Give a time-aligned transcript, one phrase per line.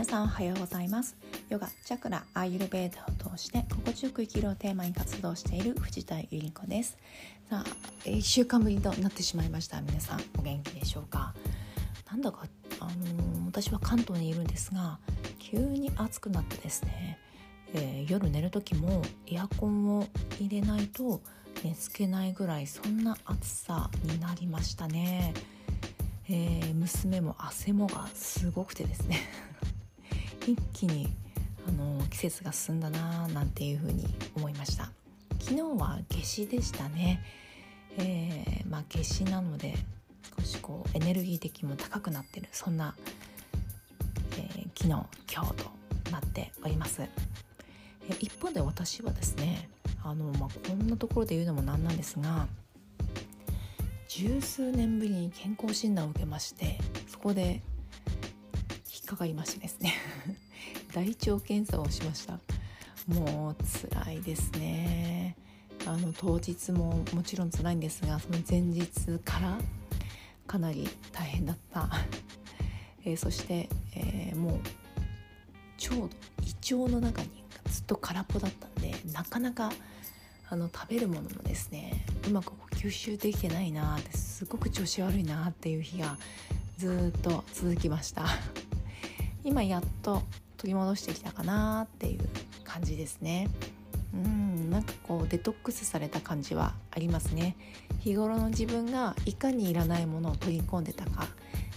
[0.00, 1.14] 皆さんおはようございます。
[1.50, 6.96] ヨガチャクラアーユルベーダを通して心地よく生きるをテーマに活動している藤田由里子です。
[7.50, 9.82] さあ1週間ぶりとなってしまいました。
[9.82, 11.34] 皆さんお元気でしょうか？
[12.10, 12.46] なんだか
[12.78, 14.98] あのー、私は関東にいるんですが
[15.38, 17.18] 急に暑くなってですね、
[17.74, 20.06] えー、夜寝る時もエアコンを
[20.40, 21.20] 入れないと
[21.62, 25.34] 寝つけないぐらいそんな暑さになりましたね。
[26.26, 29.18] えー、娘も汗もがすごくてですね。
[30.46, 31.08] 一気に
[31.68, 34.90] あの季節が進んだななんていうふうに思いました。
[35.40, 37.22] 昨日は夏至でしたね、
[37.98, 39.74] えー、まあ夏至なので
[40.38, 42.94] 少しこうエネルギー的も高くなってるそんな、
[44.36, 45.70] えー、昨日今日と
[46.12, 49.68] なっております、えー、一方で私はですね
[50.04, 52.46] あの、まあ、こんなところで言うのもなんなんですが
[54.08, 57.62] 十数年ぶりに健康診断を受けましてそこで
[59.10, 59.94] かかりましてですね。
[60.94, 62.38] 大腸検査をしました。
[63.08, 63.56] もう
[63.92, 65.36] 辛いですね。
[65.84, 68.88] あの当日ももちろん辛いんですがその前日
[69.24, 69.58] から
[70.46, 71.90] かなり大変だった、
[73.04, 74.60] え、そして、えー、もう
[75.76, 76.10] ちょうど
[76.44, 77.30] 胃腸の中に
[77.66, 79.72] ずっと空っぽだったんでなかなか
[80.48, 86.16] あの食べるものもですねうまく吸収できてないなってすごく調子悪いなっていう日が
[86.76, 88.26] ずっと続きました。
[89.44, 90.22] 今やっと
[90.56, 92.20] 取り戻してきたかなっていう
[92.64, 93.48] 感じですね。
[94.12, 97.56] うんなんかこうデトックスされた感じはありますね。
[98.00, 101.28] 日頃の自分がいかにいらないものを取り込んでたか、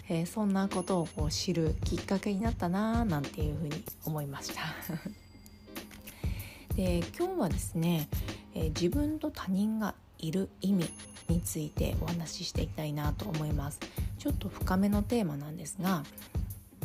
[0.10, 4.62] えー、そんなことをこう知るきっかけになったななんていうふうに思いました。
[6.76, 8.08] で今日はですね
[8.56, 10.90] えー、自分と他人がいる意味
[11.28, 13.80] についてお話ししていきたいなと思います。
[14.20, 16.04] ちょっと深めのテーマなんですが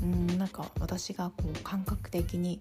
[0.02, 2.60] うんなんか私がこう感覚的に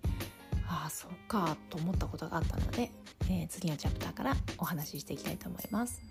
[0.67, 2.91] ああそうかと思ったことがあったので、
[3.29, 6.01] えー、次のチャプターからお話ししていきたいと思います。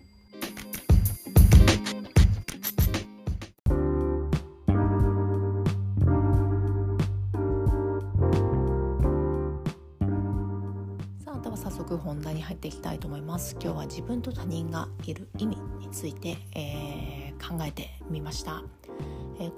[12.07, 18.63] 本題に入っていきたいと思います今日は自分と他人がいる意味について、えー、考えてみました、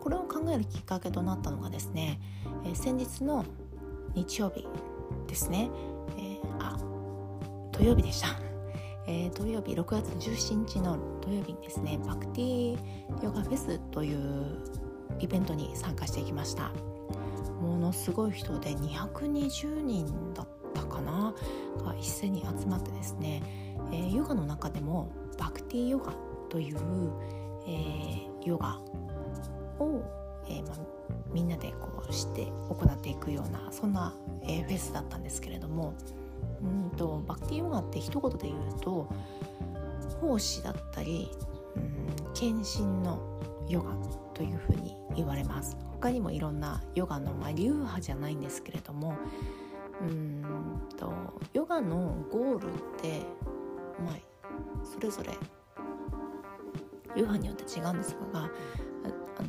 [0.00, 2.20] これを考えるきっかけとなったのがですね、
[2.74, 3.44] 先日の
[4.14, 4.66] 日曜日
[5.26, 5.70] ですね、
[6.18, 6.76] えあ
[7.72, 8.28] 土曜日でした、
[9.34, 12.78] 土曜日6月17日の土曜日にですねバクティ
[13.22, 14.58] ヨガフェスという
[15.20, 16.72] イベントに参加していきました。
[17.60, 21.34] ものすごい人で220人だったかな？
[21.84, 23.42] が一斉に集まってですね、
[24.12, 26.12] ヨガの中でもバクティヨガ
[26.48, 26.78] という、
[28.44, 28.80] ヨガ
[29.80, 30.02] を、
[30.48, 30.74] えーま
[31.32, 35.94] みんなでこうして行っていくようなそんな、えー、フェスだったんですけれども
[36.62, 39.08] うんとバクティヨガって一言で言うと
[40.20, 41.30] 奉仕だったり
[41.76, 43.18] うん献身の
[43.68, 43.94] ヨガ
[44.34, 45.76] というふうに言われます。
[46.00, 49.16] 他にもいろんなヨガの、ま、流派じゃないんですけれども
[50.00, 50.44] うん
[50.96, 51.12] と
[51.52, 53.22] ヨガのゴールって
[54.04, 54.16] まあ
[54.84, 55.32] それぞれ
[57.16, 58.48] 流派によって違うんですが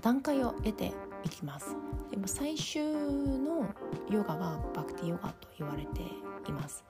[0.02, 1.76] 段階を得ていきます。
[2.12, 3.66] でも最終の
[4.10, 6.02] ヨガがバクティヨガと言われて
[6.48, 6.84] います。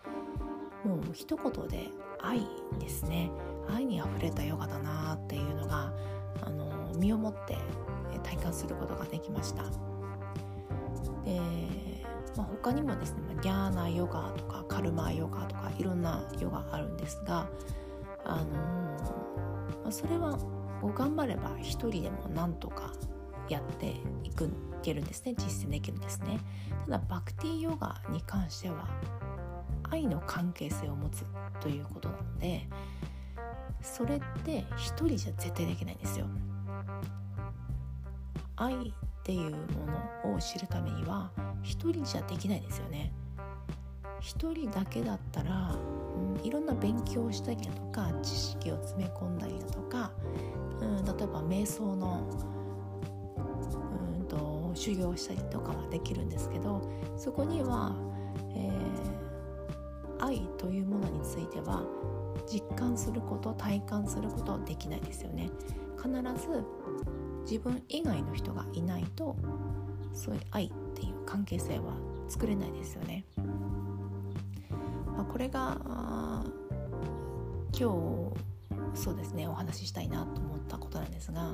[0.83, 1.89] もう一言で
[2.21, 2.41] 愛
[2.79, 3.31] ですね。
[3.69, 5.93] 愛にあふれたヨガだなっていうのが
[6.41, 7.57] あの身をもって
[8.23, 9.63] 体感することができました。
[11.23, 11.39] で
[12.39, 17.49] まあ、他にもですね、ギャーナヨガとかカルマヨガとかいろんなヨガあるんですが、
[18.23, 18.45] あの、
[19.83, 20.37] ま、それは
[20.87, 22.93] 頑張れば一人でもなんとか
[23.49, 24.49] やっていく
[24.81, 26.39] けるんですね実践できるんですね。
[26.85, 28.87] ただバクティヨガに関しては
[29.89, 31.25] 愛の関係性を持つ
[31.59, 32.67] ということなので
[33.81, 36.25] それって一人じゃ絶対できないんですよ。
[38.55, 38.77] 愛っ
[39.23, 39.57] ていうも
[40.25, 41.31] のを知るためには
[41.63, 43.13] 一人じゃできないですよね。
[44.19, 45.75] 一人だけだったら、
[46.15, 50.11] うん、いろんな勉強をしたりだとか知識を詰め込んだりだとか、
[50.81, 52.27] うん、例えば瞑想の
[54.19, 56.81] うんと修行したりとかはできるんですけど
[57.17, 57.95] そこには、
[58.55, 61.83] えー、愛というものについては
[62.47, 65.49] 実感すること体感することできないですよね
[65.97, 66.63] 必ず
[67.43, 69.35] 自分以外の人がいないと
[70.13, 71.93] そういう愛っていう関係性は
[72.27, 73.25] 作れないですよね。
[75.19, 75.77] まあ、これが
[77.77, 78.48] 今日
[78.99, 81.53] そうですねお話ししたいなと思ったことなんですが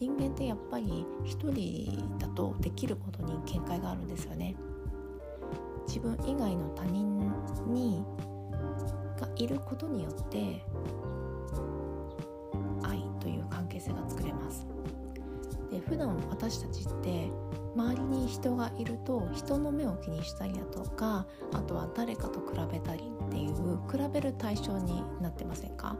[0.00, 4.56] 人間ってやっぱり一人だとできることに限界があるんですよね。
[5.86, 7.18] 自分以外の他人
[7.72, 8.04] に
[9.20, 10.64] がいることによって
[12.82, 14.66] 愛という関係性が作れます。
[15.70, 17.30] で普段私たちって
[17.76, 25.96] 周りに人がいると人の目を気にしたりだとかあとは誰かと比べたりっていう比べる対象になってませんか？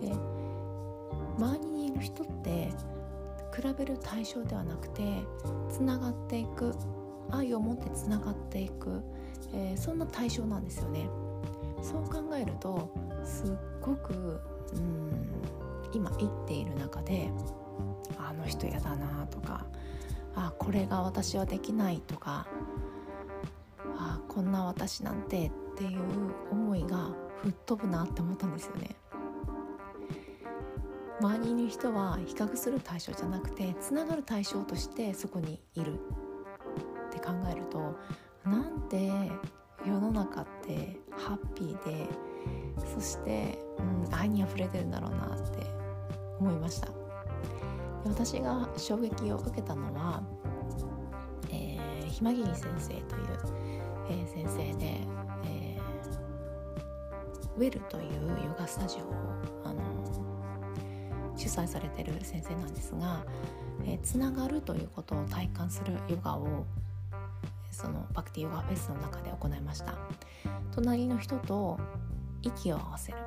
[0.00, 0.12] で
[1.38, 2.70] 周りにいる人って
[3.54, 5.02] 比べる対象ではなくて
[5.70, 6.74] つながっていく
[7.30, 9.02] 愛を持ってつながっていく、
[9.54, 11.08] えー、そんな対象なんですよね。
[11.82, 12.92] そう考えると
[13.24, 13.46] すっ
[13.80, 14.40] ごく
[14.74, 15.10] うん
[15.92, 17.30] 今生きている中で
[18.18, 19.66] あの人嫌だなとか
[20.34, 22.46] あこれが私はできないとか
[23.96, 26.00] あこんな私なんてっていう
[26.50, 27.10] 思いが
[27.42, 28.96] 吹っ飛ぶなって思ったんですよね。
[31.20, 35.94] 周りにいる人は比較する対象じゃなくてつながる対象としてそこにいる。
[35.94, 37.96] って考えると
[38.44, 39.10] なんで
[39.84, 42.06] 世の中ってハッピーで
[42.94, 45.66] そして、うん、愛にあふれてるんだろうなって
[46.38, 46.88] 思いました。
[48.04, 50.22] 私が衝撃を受けたのは、
[51.50, 53.02] えー、ひまぎり先生という、
[54.08, 55.00] えー、先生で、
[55.44, 59.59] えー、ウェルというヨガスタジオを
[61.40, 63.24] 主催されてる先生なんですが、
[63.86, 66.66] えー、つながるということを体感するヨガを
[67.70, 69.94] そのバクティヨガフェスの中で行いました。
[70.72, 71.78] 隣の人と
[72.42, 73.18] 息を合わせる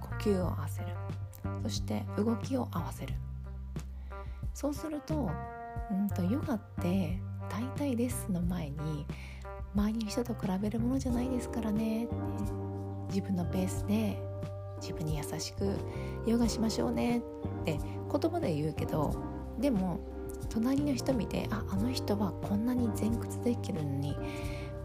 [0.00, 0.88] 呼吸を合わせる
[1.62, 3.14] そして動きを合わせる。
[4.52, 5.30] そうすると
[5.90, 9.06] うんとヨガって大体レッスンの前に
[9.76, 12.08] 周りの人と比べるものじゃないですからね。
[13.08, 14.18] 自分のペースで
[14.80, 15.76] 自分に優しく
[16.26, 17.22] ヨガしましょうねっ
[17.64, 19.14] て言葉で言うけど
[19.58, 20.00] でも
[20.48, 24.16] 隣の人見てああの人はこんなに前屈できるのに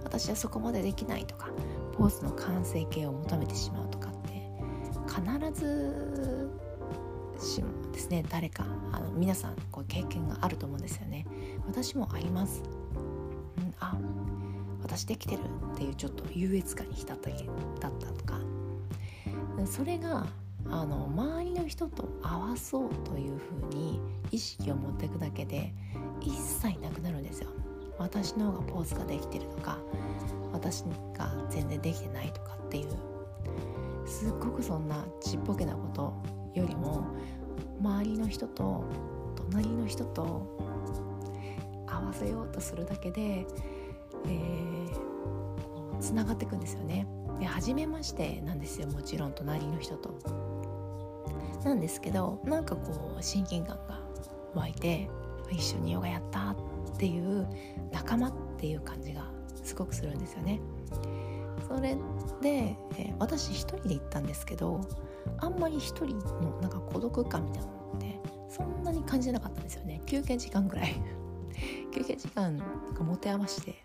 [0.04, 1.50] 私はそこまでできないとか
[1.98, 4.42] ポーズの完成形を求めてしまうとかって
[5.08, 6.50] 必ず
[7.40, 11.26] しもですね誰かあの皆さんこう経験があると思うんですよね。
[11.68, 12.64] 私もあります、
[13.58, 13.98] うん、あ
[14.84, 15.42] 私できてる
[15.74, 17.50] っていうちょっと優越感に浸ったり
[17.80, 18.40] だったとか
[19.66, 20.26] それが
[20.70, 24.00] あの周りの人と合わそうというふうに
[24.32, 25.74] 意識を持っていくだけで
[26.22, 27.50] 一切なくなるんですよ。
[27.98, 29.78] 私の方がポーズができてるとか
[30.52, 30.84] 私
[31.16, 32.88] が全然できてないとかっていう。
[34.06, 36.14] すっごくそんなちっぽけなこと
[36.54, 37.06] よりも
[37.80, 38.84] 周りの人と
[39.36, 40.60] 隣の人と
[41.88, 44.61] 合わせようとするだけで、えー、
[46.02, 47.08] つながっていくんですよね。
[47.40, 50.16] で初めましてなんですよもちろん隣の人と。
[51.64, 54.00] なんですけどなんかこう親近感が
[54.56, 55.10] 湧いて
[55.52, 56.56] 一緒にヨガやったっ
[56.98, 57.48] ていう
[57.92, 59.30] 仲間っていう感じが
[59.64, 60.60] すごくするんですよね。
[61.68, 61.96] それ
[62.42, 64.82] で、えー、私一人で行ったんですけど
[65.38, 68.20] あんまり一人のなんか孤独感みたいなのって
[68.50, 70.96] そんなに感じなかったんですよね休憩時間ぐらい
[71.94, 73.76] 休憩時間なんか持て余して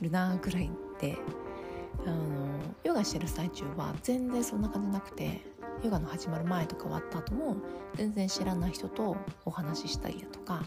[0.00, 0.70] るなーぐらい
[1.04, 1.18] で
[2.06, 2.16] あの
[2.82, 5.42] ヨガしてる最中は全然そんな感じなくて
[5.82, 7.56] ヨガの始まる前とか終わった後も
[7.94, 10.64] 全然知らない人とお話ししたりだとか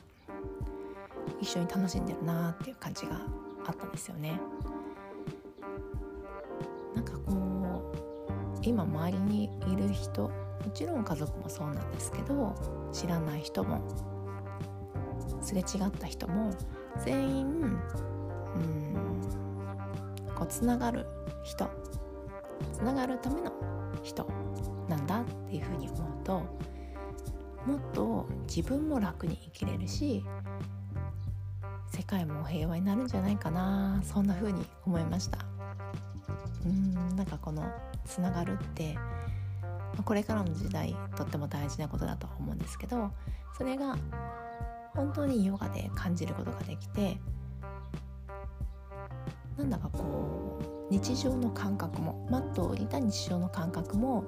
[1.41, 3.21] 一緒に楽しんでるなっていう感じが
[3.65, 4.39] あったんですよね。
[6.95, 10.31] なんかこう今周りにいる人も
[10.73, 12.55] ちろん家族もそうなんですけど
[12.91, 13.81] 知らない人も
[15.41, 16.51] すれ違った人も
[17.03, 17.56] 全員
[20.47, 21.05] つながる
[21.43, 21.69] 人
[22.73, 23.51] つながるための
[24.03, 24.27] 人
[24.87, 26.43] なんだっていうふうに思うと
[27.65, 30.23] もっと自分も楽に生きれるし
[31.89, 35.39] 世界も平和になるんじゃないかなそんな風に思いました。
[36.65, 37.63] うんなんかこの
[38.05, 38.97] つながるって
[40.03, 43.11] これからの時代とっても大事なことだと思うんですけど
[43.57, 43.97] それが
[44.93, 47.17] 本当にヨガで感じることができて
[49.57, 54.25] なんだかこう日常の感覚もマットを降りた日常の感覚も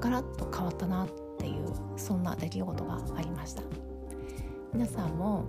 [0.00, 1.08] ガラッと変わったなっ
[1.38, 1.64] ていう
[1.96, 3.62] そんな出来事がありました。
[4.72, 5.44] 皆さんも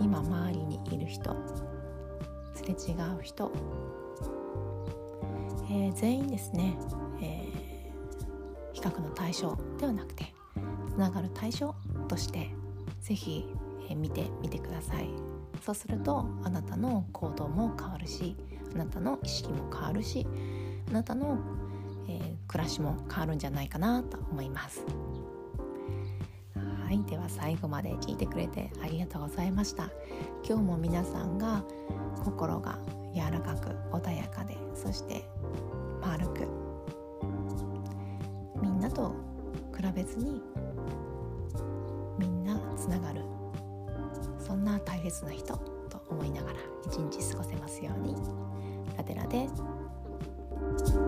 [0.00, 1.36] 今周りにいる人
[2.54, 3.52] すれ違う人、
[5.70, 6.76] えー、全員ですね、
[7.20, 10.32] えー、比較の対象ではなくて
[10.88, 11.74] つながる対象
[12.08, 12.50] として
[13.02, 13.46] 是非、
[13.90, 15.33] えー、見てみてください。
[15.64, 18.36] そうするとあなたの行動も変わるし
[18.74, 20.26] あなたの意識も変わるし
[20.90, 21.38] あなたの、
[22.06, 24.84] えー、暮らしも変わるんじゃないかなと思います。
[26.54, 29.88] はいでは最後まで聞いてくれてありがとうございました。
[30.46, 31.64] 今日も皆さんが
[32.22, 32.78] 心が
[33.14, 35.24] 柔らかく穏やかでそして
[45.04, 45.54] フェスの人
[45.90, 48.16] と思いながら一日過ごせますように
[48.96, 51.03] ラテラです。